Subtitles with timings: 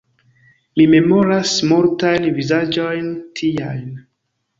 [0.79, 3.05] Mi memoras multajn vizaĝojn
[3.41, 3.85] tiajn.